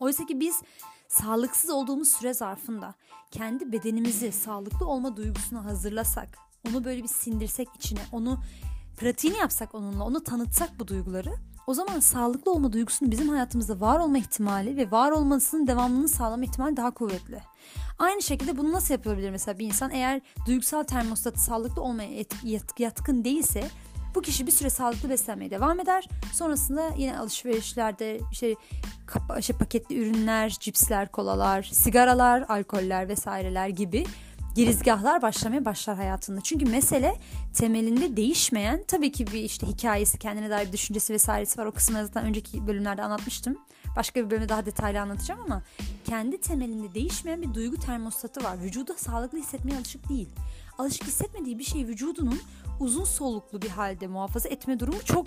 Oysa 0.00 0.26
ki 0.26 0.40
biz 0.40 0.62
sağlıksız 1.08 1.70
olduğumuz 1.70 2.08
süre 2.08 2.34
zarfında 2.34 2.94
kendi 3.30 3.72
bedenimizi 3.72 4.32
sağlıklı 4.32 4.86
olma 4.86 5.16
duygusuna 5.16 5.64
hazırlasak, 5.64 6.38
onu 6.68 6.84
böyle 6.84 7.02
bir 7.02 7.08
sindirsek 7.08 7.68
içine, 7.76 8.00
onu 8.12 8.38
pratiğini 8.96 9.36
yapsak 9.36 9.74
onunla, 9.74 10.04
onu 10.04 10.24
tanıtsak 10.24 10.78
bu 10.78 10.88
duyguları 10.88 11.34
o 11.68 11.74
zaman 11.74 12.00
sağlıklı 12.00 12.52
olma 12.52 12.72
duygusunun 12.72 13.12
bizim 13.12 13.28
hayatımızda 13.28 13.80
var 13.80 13.98
olma 13.98 14.18
ihtimali 14.18 14.76
ve 14.76 14.90
var 14.90 15.10
olmasının 15.10 15.66
devamlılığını 15.66 16.08
sağlama 16.08 16.44
ihtimali 16.44 16.76
daha 16.76 16.90
kuvvetli. 16.90 17.38
Aynı 17.98 18.22
şekilde 18.22 18.58
bunu 18.58 18.72
nasıl 18.72 18.94
yapılabilir 18.94 19.30
mesela 19.30 19.58
bir 19.58 19.66
insan 19.66 19.90
eğer 19.90 20.20
duygusal 20.46 20.82
termostatı 20.82 21.40
sağlıklı 21.40 21.82
olmaya 21.82 22.24
yatkın 22.78 23.24
değilse 23.24 23.64
bu 24.14 24.22
kişi 24.22 24.46
bir 24.46 24.52
süre 24.52 24.70
sağlıklı 24.70 25.10
beslenmeye 25.10 25.50
devam 25.50 25.80
eder. 25.80 26.08
Sonrasında 26.32 26.90
yine 26.96 27.18
alışverişlerde 27.18 28.20
işte, 28.32 28.54
işte 29.38 29.52
paketli 29.52 29.98
ürünler, 29.98 30.56
cipsler, 30.60 31.12
kolalar, 31.12 31.62
sigaralar, 31.62 32.44
alkoller 32.48 33.08
vesaireler 33.08 33.68
gibi 33.68 34.04
girizgahlar 34.58 35.22
başlamaya 35.22 35.64
başlar 35.64 35.96
hayatında. 35.96 36.40
Çünkü 36.40 36.64
mesele 36.64 37.16
temelinde 37.54 38.16
değişmeyen 38.16 38.84
tabii 38.88 39.12
ki 39.12 39.26
bir 39.26 39.42
işte 39.42 39.66
hikayesi, 39.66 40.18
kendine 40.18 40.50
dair 40.50 40.72
düşüncesi 40.72 41.12
vesairesi 41.12 41.60
var. 41.60 41.66
O 41.66 41.72
kısımları 41.72 42.06
zaten 42.06 42.24
önceki 42.24 42.66
bölümlerde 42.66 43.02
anlatmıştım. 43.02 43.58
Başka 43.96 44.24
bir 44.24 44.30
bölümde 44.30 44.48
daha 44.48 44.66
detaylı 44.66 45.00
anlatacağım 45.00 45.40
ama 45.44 45.62
kendi 46.04 46.40
temelinde 46.40 46.94
değişmeyen 46.94 47.42
bir 47.42 47.54
duygu 47.54 47.76
termostatı 47.76 48.44
var. 48.44 48.62
Vücuda 48.62 48.94
sağlıklı 48.94 49.38
hissetmeye 49.38 49.76
alışık 49.76 50.08
değil. 50.08 50.28
Alışık 50.78 51.06
hissetmediği 51.06 51.58
bir 51.58 51.64
şey 51.64 51.86
vücudunun 51.86 52.40
uzun 52.80 53.04
soluklu 53.04 53.62
bir 53.62 53.70
halde 53.70 54.06
muhafaza 54.06 54.48
etme 54.48 54.80
durumu 54.80 55.02
çok 55.04 55.26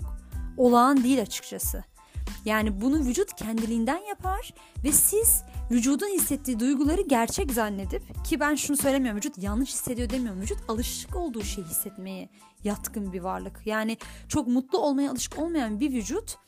olağan 0.56 1.04
değil 1.04 1.22
açıkçası. 1.22 1.84
Yani 2.44 2.80
bunu 2.80 2.98
vücut 2.98 3.34
kendiliğinden 3.36 4.00
yapar 4.08 4.54
ve 4.84 4.92
siz 4.92 5.42
vücudun 5.72 6.08
hissettiği 6.08 6.60
duyguları 6.60 7.02
gerçek 7.02 7.52
zannedip 7.52 8.24
ki 8.24 8.40
ben 8.40 8.54
şunu 8.54 8.76
söylemiyorum 8.76 9.16
vücut 9.16 9.38
yanlış 9.38 9.70
hissediyor 9.70 10.10
demiyorum. 10.10 10.40
Vücut 10.40 10.58
alışık 10.68 11.16
olduğu 11.16 11.42
şeyi 11.42 11.66
hissetmeye 11.66 12.28
yatkın 12.64 13.12
bir 13.12 13.20
varlık. 13.20 13.60
Yani 13.66 13.96
çok 14.28 14.48
mutlu 14.48 14.78
olmaya 14.78 15.10
alışık 15.10 15.38
olmayan 15.38 15.80
bir 15.80 15.92
vücut 15.92 16.38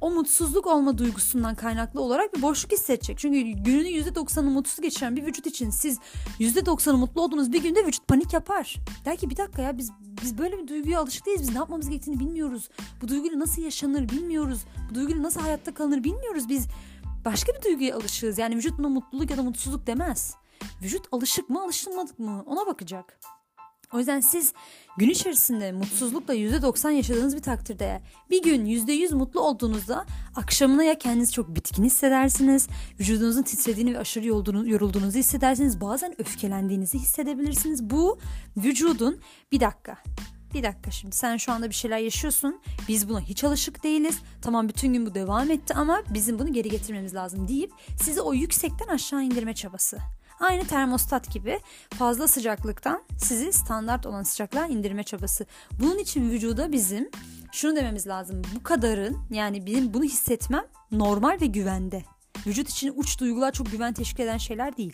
o 0.00 0.10
mutsuzluk 0.10 0.66
olma 0.66 0.98
duygusundan 0.98 1.54
kaynaklı 1.54 2.00
olarak 2.00 2.36
bir 2.36 2.42
boşluk 2.42 2.72
hissedecek. 2.72 3.18
Çünkü 3.18 3.62
gününün 3.62 4.02
%90'ını 4.02 4.50
mutsuz 4.50 4.80
geçiren 4.80 5.16
bir 5.16 5.26
vücut 5.26 5.46
için 5.46 5.70
siz 5.70 5.98
%90'ı 6.40 6.96
mutlu 6.96 7.22
olduğunuz 7.22 7.52
bir 7.52 7.62
günde 7.62 7.86
vücut 7.86 8.08
panik 8.08 8.32
yapar. 8.32 8.76
Der 9.04 9.16
ki 9.16 9.30
bir 9.30 9.36
dakika 9.36 9.62
ya 9.62 9.78
biz 9.78 9.90
biz 10.22 10.38
böyle 10.38 10.58
bir 10.58 10.68
duyguya 10.68 11.00
alışık 11.00 11.26
değiliz. 11.26 11.42
Biz 11.42 11.50
ne 11.50 11.58
yapmamız 11.58 11.88
gerektiğini 11.88 12.20
bilmiyoruz. 12.20 12.68
Bu 13.02 13.08
duyguyla 13.08 13.38
nasıl 13.38 13.62
yaşanır 13.62 14.08
bilmiyoruz. 14.08 14.60
Bu 14.90 14.94
duyguyla 14.94 15.22
nasıl 15.22 15.40
hayatta 15.40 15.74
kalınır 15.74 16.04
bilmiyoruz. 16.04 16.48
Biz 16.48 16.66
başka 17.24 17.52
bir 17.54 17.62
duyguya 17.62 17.96
alışığız. 17.96 18.38
Yani 18.38 18.56
vücut 18.56 18.78
buna 18.78 18.88
mutluluk 18.88 19.30
ya 19.30 19.36
da 19.36 19.42
mutsuzluk 19.42 19.86
demez. 19.86 20.34
Vücut 20.82 21.06
alışık 21.12 21.50
mı 21.50 21.62
alışılmadık 21.62 22.18
mı 22.18 22.42
ona 22.46 22.66
bakacak. 22.66 23.18
O 23.92 23.98
yüzden 23.98 24.20
siz 24.20 24.52
gün 24.98 25.10
içerisinde 25.10 25.72
mutsuzlukla 25.72 26.34
%90 26.34 26.90
yaşadığınız 26.90 27.36
bir 27.36 27.42
takdirde 27.42 28.02
bir 28.30 28.42
gün 28.42 28.66
%100 28.66 29.14
mutlu 29.14 29.40
olduğunuzda 29.40 30.06
akşamına 30.34 30.84
ya 30.84 30.98
kendinizi 30.98 31.32
çok 31.32 31.56
bitkin 31.56 31.84
hissedersiniz, 31.84 32.68
vücudunuzun 33.00 33.42
titrediğini 33.42 33.94
ve 33.94 33.98
aşırı 33.98 34.26
yorulduğunuzu 34.26 35.18
hissedersiniz, 35.18 35.80
bazen 35.80 36.20
öfkelendiğinizi 36.20 36.98
hissedebilirsiniz. 36.98 37.90
Bu 37.90 38.18
vücudun 38.56 39.20
bir 39.52 39.60
dakika 39.60 39.96
bir 40.54 40.62
dakika 40.62 40.90
şimdi 40.90 41.16
sen 41.16 41.36
şu 41.36 41.52
anda 41.52 41.68
bir 41.68 41.74
şeyler 41.74 41.98
yaşıyorsun. 41.98 42.60
Biz 42.88 43.08
buna 43.08 43.20
hiç 43.20 43.44
alışık 43.44 43.84
değiliz. 43.84 44.18
Tamam 44.42 44.68
bütün 44.68 44.92
gün 44.92 45.06
bu 45.06 45.14
devam 45.14 45.50
etti 45.50 45.74
ama 45.74 46.02
bizim 46.10 46.38
bunu 46.38 46.52
geri 46.52 46.70
getirmemiz 46.70 47.14
lazım 47.14 47.48
deyip 47.48 47.72
sizi 48.02 48.20
o 48.20 48.34
yüksekten 48.34 48.88
aşağı 48.88 49.22
indirme 49.22 49.54
çabası. 49.54 49.98
Aynı 50.40 50.66
termostat 50.66 51.32
gibi 51.32 51.60
fazla 51.90 52.28
sıcaklıktan 52.28 53.02
sizi 53.18 53.52
standart 53.52 54.06
olan 54.06 54.22
sıcaklığa 54.22 54.66
indirme 54.66 55.02
çabası. 55.02 55.46
Bunun 55.80 55.98
için 55.98 56.30
vücuda 56.30 56.72
bizim 56.72 57.10
şunu 57.52 57.76
dememiz 57.76 58.06
lazım. 58.06 58.42
Bu 58.54 58.62
kadarın 58.62 59.18
yani 59.30 59.66
benim 59.66 59.94
bunu 59.94 60.04
hissetmem 60.04 60.64
normal 60.92 61.38
ve 61.40 61.46
güvende. 61.46 62.02
Vücut 62.46 62.70
için 62.70 62.92
uç 62.96 63.20
duygular 63.20 63.52
çok 63.52 63.70
güven 63.70 63.92
teşkil 63.92 64.24
eden 64.24 64.38
şeyler 64.38 64.76
değil. 64.76 64.92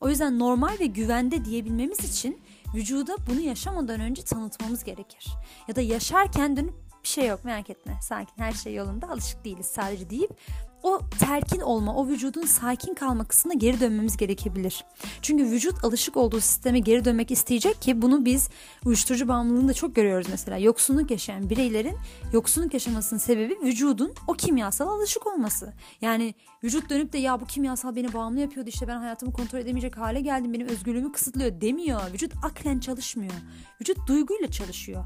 O 0.00 0.08
yüzden 0.08 0.38
normal 0.38 0.78
ve 0.80 0.86
güvende 0.86 1.44
diyebilmemiz 1.44 1.98
için 2.00 2.40
vücuda 2.74 3.16
bunu 3.30 3.40
yaşamadan 3.40 4.00
önce 4.00 4.22
tanıtmamız 4.22 4.84
gerekir. 4.84 5.26
Ya 5.68 5.76
da 5.76 5.80
yaşarken 5.80 6.56
dönüp 6.56 6.74
bir 7.02 7.08
şey 7.08 7.26
yok 7.26 7.44
merak 7.44 7.70
etme 7.70 7.98
sakin 8.02 8.42
her 8.42 8.52
şey 8.52 8.74
yolunda 8.74 9.08
alışık 9.08 9.44
değiliz 9.44 9.66
sadece 9.66 10.10
deyip 10.10 10.30
o 10.82 11.00
terkin 11.18 11.60
olma, 11.60 11.94
o 11.94 12.08
vücudun 12.08 12.46
sakin 12.46 12.94
kalma 12.94 13.24
kısmına 13.24 13.54
geri 13.54 13.80
dönmemiz 13.80 14.16
gerekebilir. 14.16 14.84
Çünkü 15.22 15.44
vücut 15.44 15.84
alışık 15.84 16.16
olduğu 16.16 16.40
sisteme 16.40 16.78
geri 16.78 17.04
dönmek 17.04 17.30
isteyecek 17.30 17.82
ki 17.82 18.02
bunu 18.02 18.24
biz 18.24 18.48
uyuşturucu 18.84 19.28
bağımlılığında 19.28 19.74
çok 19.74 19.96
görüyoruz 19.96 20.26
mesela. 20.30 20.58
Yoksunluk 20.58 21.10
yaşayan 21.10 21.50
bireylerin 21.50 21.96
yoksunluk 22.32 22.74
yaşamasının 22.74 23.20
sebebi 23.20 23.58
vücudun 23.62 24.12
o 24.26 24.32
kimyasal 24.32 24.88
alışık 24.88 25.26
olması. 25.26 25.72
Yani 26.00 26.34
vücut 26.64 26.90
dönüp 26.90 27.12
de 27.12 27.18
ya 27.18 27.40
bu 27.40 27.46
kimyasal 27.46 27.96
beni 27.96 28.12
bağımlı 28.12 28.40
yapıyordu 28.40 28.68
işte 28.68 28.88
ben 28.88 28.98
hayatımı 28.98 29.32
kontrol 29.32 29.58
edemeyecek 29.58 29.96
hale 29.96 30.20
geldim 30.20 30.52
benim 30.52 30.68
özgürlüğümü 30.68 31.12
kısıtlıyor 31.12 31.60
demiyor. 31.60 32.00
Vücut 32.12 32.32
aklen 32.42 32.78
çalışmıyor. 32.78 33.32
Vücut 33.80 34.08
duyguyla 34.08 34.50
çalışıyor. 34.50 35.04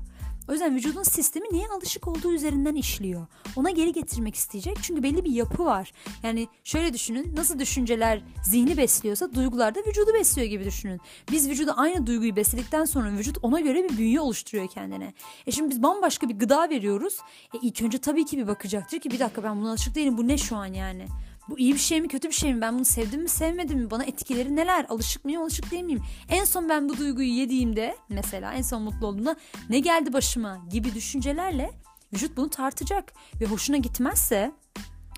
O 0.48 0.52
yüzden 0.52 0.76
vücudun 0.76 1.02
sistemi 1.02 1.46
neye 1.52 1.68
alışık 1.68 2.08
olduğu 2.08 2.32
üzerinden 2.32 2.74
işliyor. 2.74 3.26
Ona 3.56 3.70
geri 3.70 3.92
getirmek 3.92 4.34
isteyecek. 4.34 4.76
Çünkü 4.82 5.02
belli 5.02 5.24
bir 5.24 5.30
yapı 5.30 5.64
var. 5.64 5.92
Yani 6.22 6.48
şöyle 6.64 6.92
düşünün. 6.92 7.36
Nasıl 7.36 7.58
düşünceler 7.58 8.22
zihni 8.44 8.76
besliyorsa 8.76 9.34
duygular 9.34 9.74
da 9.74 9.80
vücudu 9.80 10.14
besliyor 10.14 10.48
gibi 10.48 10.64
düşünün. 10.64 11.00
Biz 11.30 11.48
vücuda 11.48 11.76
aynı 11.76 12.06
duyguyu 12.06 12.36
besledikten 12.36 12.84
sonra 12.84 13.12
vücut 13.12 13.38
ona 13.42 13.60
göre 13.60 13.84
bir 13.84 13.98
bünye 13.98 14.20
oluşturuyor 14.20 14.68
kendine. 14.68 15.14
E 15.46 15.52
şimdi 15.52 15.70
biz 15.70 15.82
bambaşka 15.82 16.28
bir 16.28 16.38
gıda 16.38 16.70
veriyoruz. 16.70 17.18
E 17.54 17.58
ilk 17.62 17.82
önce 17.82 17.98
tabii 17.98 18.24
ki 18.24 18.38
bir 18.38 18.46
bakacaktır 18.46 19.00
ki 19.00 19.10
bir 19.10 19.18
dakika 19.18 19.42
ben 19.42 19.60
buna 19.60 19.70
alışık 19.70 19.94
değilim. 19.94 20.18
Bu 20.18 20.28
ne 20.28 20.38
şu 20.38 20.56
an 20.56 20.66
yani? 20.66 21.06
Bu 21.50 21.58
iyi 21.58 21.74
bir 21.74 21.78
şey 21.78 22.00
mi 22.00 22.08
kötü 22.08 22.28
bir 22.28 22.34
şey 22.34 22.54
mi? 22.54 22.60
Ben 22.60 22.74
bunu 22.74 22.84
sevdim 22.84 23.22
mi 23.22 23.28
sevmedim 23.28 23.78
mi? 23.78 23.90
Bana 23.90 24.04
etkileri 24.04 24.56
neler? 24.56 24.86
Alışık 24.88 25.24
mıyım 25.24 25.42
alışık 25.42 25.70
değil 25.70 25.82
miyim? 25.82 26.02
En 26.28 26.44
son 26.44 26.68
ben 26.68 26.88
bu 26.88 26.98
duyguyu 26.98 27.28
yediğimde 27.28 27.96
mesela 28.08 28.52
en 28.52 28.62
son 28.62 28.82
mutlu 28.82 29.06
olduğumda 29.06 29.36
ne 29.70 29.78
geldi 29.78 30.12
başıma 30.12 30.58
gibi 30.70 30.94
düşüncelerle 30.94 31.70
vücut 32.12 32.36
bunu 32.36 32.50
tartacak. 32.50 33.12
Ve 33.40 33.46
hoşuna 33.46 33.76
gitmezse 33.76 34.52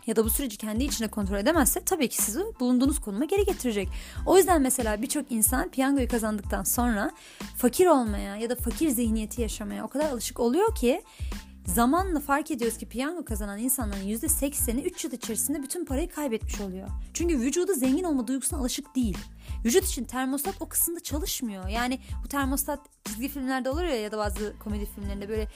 ya 0.07 0.17
da 0.17 0.25
bu 0.25 0.31
süreci 0.31 0.57
kendi 0.57 0.85
içinde 0.85 1.09
kontrol 1.09 1.37
edemezse 1.37 1.81
tabii 1.81 2.09
ki 2.09 2.23
sizi 2.23 2.41
bulunduğunuz 2.61 3.01
konuma 3.01 3.25
geri 3.25 3.45
getirecek. 3.45 3.89
O 4.27 4.37
yüzden 4.37 4.63
mesela 4.63 5.03
birçok 5.03 5.33
insan 5.33 5.69
piyangoyu 5.69 6.09
kazandıktan 6.09 6.63
sonra 6.63 7.11
fakir 7.57 7.87
olmaya 7.87 8.37
ya 8.37 8.51
da 8.51 8.57
fakir 8.57 8.89
zihniyeti 8.89 9.43
yaşamaya 9.43 9.85
o 9.85 9.89
kadar 9.89 10.11
alışık 10.11 10.41
oluyor 10.41 10.75
ki 10.75 11.03
Zamanla 11.67 12.21
fark 12.21 12.51
ediyoruz 12.51 12.79
ki 12.79 12.87
piyango 12.87 13.25
kazanan 13.25 13.59
insanların 13.59 14.03
%80'i 14.03 14.83
3 14.83 15.05
yıl 15.05 15.13
içerisinde 15.13 15.63
bütün 15.63 15.85
parayı 15.85 16.11
kaybetmiş 16.11 16.61
oluyor. 16.61 16.89
Çünkü 17.15 17.39
vücudu 17.39 17.75
zengin 17.75 18.05
olma 18.05 18.27
duygusuna 18.27 18.61
alışık 18.61 18.97
değil. 18.97 19.19
Vücut 19.65 19.85
için 19.85 20.05
termostat 20.05 20.55
o 20.61 20.69
kısımda 20.69 21.01
çalışmıyor. 21.01 21.69
Yani 21.69 21.99
bu 22.25 22.29
termostat 22.29 22.81
çizgi 23.05 23.29
filmlerde 23.29 23.71
olur 23.71 23.83
ya 23.83 24.01
ya 24.01 24.13
da 24.13 24.19
bazı 24.19 24.55
komedi 24.65 24.87
filmlerinde 24.87 25.29
böyle 25.29 25.49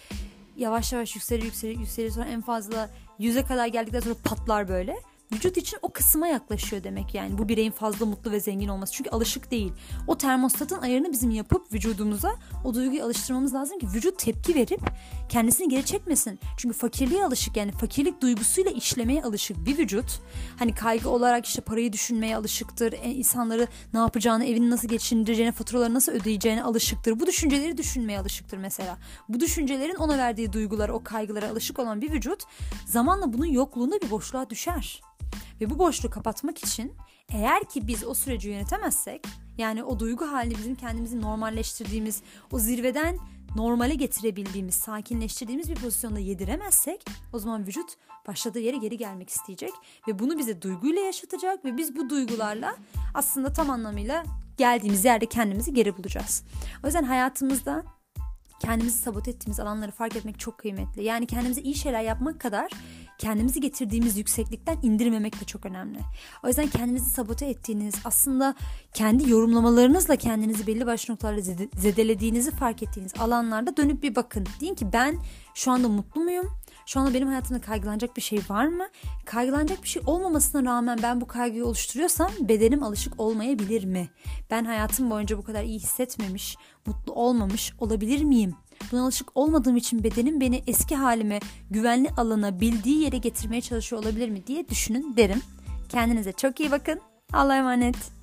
yavaş 0.56 0.92
yavaş 0.92 1.14
yükselir 1.14 1.42
yükselir 1.42 1.78
yükselir 1.78 2.10
sonra 2.10 2.26
en 2.26 2.40
fazla 2.40 2.90
yüze 3.18 3.44
kadar 3.44 3.66
geldikten 3.66 4.00
sonra 4.00 4.14
patlar 4.24 4.68
böyle 4.68 4.96
vücut 5.32 5.56
için 5.56 5.78
o 5.82 5.92
kısma 5.92 6.28
yaklaşıyor 6.28 6.84
demek 6.84 7.14
yani 7.14 7.38
bu 7.38 7.48
bireyin 7.48 7.70
fazla 7.70 8.06
mutlu 8.06 8.30
ve 8.30 8.40
zengin 8.40 8.68
olması. 8.68 8.92
Çünkü 8.92 9.10
alışık 9.10 9.50
değil. 9.50 9.72
O 10.06 10.18
termostatın 10.18 10.80
ayarını 10.80 11.12
bizim 11.12 11.30
yapıp 11.30 11.72
vücudumuza 11.72 12.36
o 12.64 12.74
duyguyu 12.74 13.04
alıştırmamız 13.04 13.54
lazım 13.54 13.78
ki 13.78 13.86
vücut 13.94 14.18
tepki 14.18 14.54
verip 14.54 14.80
kendisini 15.28 15.68
geri 15.68 15.84
çekmesin. 15.84 16.38
Çünkü 16.56 16.76
fakirliğe 16.76 17.24
alışık 17.24 17.56
yani 17.56 17.72
fakirlik 17.72 18.20
duygusuyla 18.20 18.70
işlemeye 18.70 19.22
alışık 19.22 19.66
bir 19.66 19.78
vücut. 19.78 20.20
Hani 20.58 20.74
kaygı 20.74 21.10
olarak 21.10 21.46
işte 21.46 21.62
parayı 21.62 21.92
düşünmeye 21.92 22.36
alışıktır. 22.36 22.92
E, 22.92 23.10
insanları 23.10 23.68
ne 23.92 23.98
yapacağını, 23.98 24.44
evini 24.44 24.70
nasıl 24.70 24.88
geçindireceğine, 24.88 25.52
faturaları 25.52 25.94
nasıl 25.94 26.12
ödeyeceğine 26.12 26.62
alışıktır. 26.62 27.20
Bu 27.20 27.26
düşünceleri 27.26 27.76
düşünmeye 27.76 28.18
alışıktır 28.18 28.58
mesela. 28.58 28.98
Bu 29.28 29.40
düşüncelerin 29.40 29.94
ona 29.94 30.18
verdiği 30.18 30.52
duygulara, 30.52 30.92
o 30.92 31.04
kaygılara 31.04 31.48
alışık 31.48 31.78
olan 31.78 32.02
bir 32.02 32.12
vücut 32.12 32.42
zamanla 32.86 33.32
bunun 33.32 33.46
yokluğunda 33.46 34.00
bir 34.00 34.10
boşluğa 34.10 34.50
düşer. 34.50 35.02
Ve 35.60 35.70
bu 35.70 35.78
boşluğu 35.78 36.10
kapatmak 36.10 36.58
için 36.58 36.92
eğer 37.28 37.64
ki 37.64 37.86
biz 37.86 38.04
o 38.04 38.14
süreci 38.14 38.48
yönetemezsek 38.48 39.26
yani 39.58 39.84
o 39.84 39.98
duygu 39.98 40.32
halini 40.32 40.58
bizim 40.58 40.74
kendimizi 40.74 41.20
normalleştirdiğimiz 41.20 42.22
o 42.52 42.58
zirveden 42.58 43.18
normale 43.56 43.94
getirebildiğimiz, 43.94 44.74
sakinleştirdiğimiz 44.74 45.70
bir 45.70 45.74
pozisyonda 45.74 46.18
yediremezsek 46.18 47.04
o 47.32 47.38
zaman 47.38 47.66
vücut 47.66 47.96
başladığı 48.26 48.58
yere 48.58 48.76
geri 48.76 48.96
gelmek 48.96 49.30
isteyecek 49.30 49.70
ve 50.08 50.18
bunu 50.18 50.38
bize 50.38 50.62
duyguyla 50.62 51.02
yaşatacak 51.02 51.64
ve 51.64 51.76
biz 51.76 51.96
bu 51.96 52.10
duygularla 52.10 52.76
aslında 53.14 53.52
tam 53.52 53.70
anlamıyla 53.70 54.24
geldiğimiz 54.56 55.04
yerde 55.04 55.26
kendimizi 55.26 55.74
geri 55.74 55.96
bulacağız. 55.96 56.44
O 56.84 56.86
yüzden 56.86 57.04
hayatımızda 57.04 57.84
kendimizi 58.60 58.98
sabote 58.98 59.30
ettiğimiz 59.30 59.60
alanları 59.60 59.90
fark 59.90 60.16
etmek 60.16 60.40
çok 60.40 60.58
kıymetli. 60.58 61.04
Yani 61.04 61.26
kendimize 61.26 61.60
iyi 61.60 61.74
şeyler 61.74 62.02
yapmak 62.02 62.40
kadar 62.40 62.70
kendimizi 63.18 63.60
getirdiğimiz 63.60 64.18
yükseklikten 64.18 64.78
indirmemek 64.82 65.40
de 65.40 65.44
çok 65.44 65.66
önemli. 65.66 65.98
O 66.44 66.48
yüzden 66.48 66.66
kendinizi 66.66 67.10
sabote 67.10 67.46
ettiğiniz, 67.46 67.94
aslında 68.04 68.54
kendi 68.94 69.30
yorumlamalarınızla 69.30 70.16
kendinizi 70.16 70.66
belli 70.66 70.86
başlı 70.86 71.12
noktalarda 71.12 71.40
zedelediğinizi 71.76 72.50
fark 72.50 72.82
ettiğiniz 72.82 73.12
alanlarda 73.18 73.76
dönüp 73.76 74.02
bir 74.02 74.14
bakın. 74.14 74.46
Deyin 74.60 74.74
ki 74.74 74.92
ben 74.92 75.18
şu 75.54 75.70
anda 75.70 75.88
mutlu 75.88 76.20
muyum? 76.20 76.50
Şu 76.86 77.00
anda 77.00 77.14
benim 77.14 77.28
hayatımda 77.28 77.60
kaygılanacak 77.60 78.16
bir 78.16 78.22
şey 78.22 78.40
var 78.48 78.66
mı? 78.66 78.88
Kaygılanacak 79.24 79.82
bir 79.82 79.88
şey 79.88 80.02
olmamasına 80.06 80.64
rağmen 80.64 80.98
ben 81.02 81.20
bu 81.20 81.26
kaygıyı 81.26 81.66
oluşturuyorsam 81.66 82.30
bedenim 82.40 82.82
alışık 82.82 83.20
olmayabilir 83.20 83.84
mi? 83.84 84.08
Ben 84.50 84.64
hayatım 84.64 85.10
boyunca 85.10 85.38
bu 85.38 85.42
kadar 85.42 85.62
iyi 85.64 85.78
hissetmemiş, 85.78 86.56
mutlu 86.86 87.12
olmamış 87.12 87.72
olabilir 87.78 88.24
miyim? 88.24 88.54
Buna 88.92 89.02
alışık 89.02 89.36
olmadığım 89.36 89.76
için 89.76 90.04
bedenim 90.04 90.40
beni 90.40 90.62
eski 90.66 90.96
halime, 90.96 91.40
güvenli 91.70 92.10
alana, 92.16 92.60
bildiği 92.60 93.02
yere 93.02 93.18
getirmeye 93.18 93.60
çalışıyor 93.60 94.02
olabilir 94.02 94.28
mi 94.28 94.46
diye 94.46 94.68
düşünün 94.68 95.16
derim. 95.16 95.42
Kendinize 95.88 96.32
çok 96.32 96.60
iyi 96.60 96.70
bakın. 96.70 97.00
Allah'a 97.32 97.56
emanet. 97.56 98.15